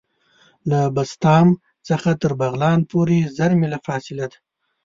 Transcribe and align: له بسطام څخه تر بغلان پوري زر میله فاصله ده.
له 0.69 0.79
بسطام 0.95 1.47
څخه 1.87 2.09
تر 2.21 2.31
بغلان 2.41 2.79
پوري 2.89 3.19
زر 3.37 3.51
میله 3.59 3.79
فاصله 3.85 4.25
ده. 4.31 4.37